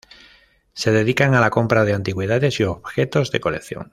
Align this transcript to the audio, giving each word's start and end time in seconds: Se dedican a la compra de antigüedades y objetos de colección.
Se 0.73 0.91
dedican 0.91 1.35
a 1.35 1.39
la 1.39 1.51
compra 1.51 1.85
de 1.85 1.93
antigüedades 1.93 2.59
y 2.59 2.63
objetos 2.63 3.29
de 3.31 3.39
colección. 3.39 3.89